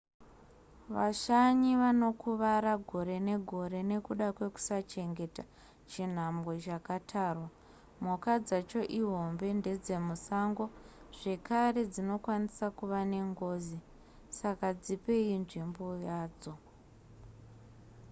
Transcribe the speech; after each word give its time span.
vashanyi 0.95 1.71
vanokuvara 1.81 2.73
gore 2.89 3.17
negore 3.27 3.79
nekuda 3.89 4.27
kwekusachengeta 4.37 5.43
chinhambwe 5.89 6.53
chakatarwa 6.65 7.47
mhuka 8.01 8.31
dzacho 8.45 8.81
ihombe 8.99 9.47
ndedzemusango 9.59 10.65
zvakare 11.19 11.81
dzinokwanisa 11.91 12.65
kuve 12.77 12.99
nengozi 13.11 13.77
saka 14.39 14.67
dzipei 14.81 15.33
nzvimbo 15.41 15.87
yadzo 16.07 16.53